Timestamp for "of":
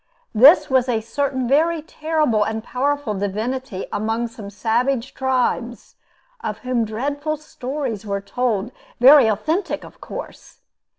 6.43-6.57, 9.83-10.01